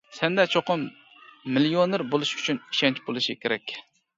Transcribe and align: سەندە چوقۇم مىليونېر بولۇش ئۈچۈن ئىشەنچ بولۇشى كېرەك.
سەندە 0.19 0.45
چوقۇم 0.53 0.85
مىليونېر 1.57 2.07
بولۇش 2.15 2.35
ئۈچۈن 2.41 2.63
ئىشەنچ 2.65 3.07
بولۇشى 3.11 3.41
كېرەك. 3.45 3.79